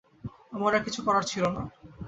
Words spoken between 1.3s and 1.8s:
ছিল না!